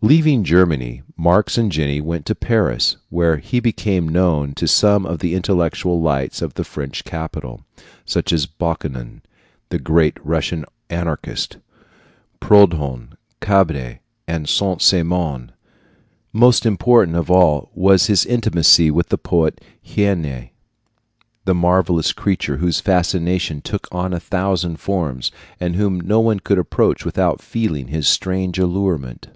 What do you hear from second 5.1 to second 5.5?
the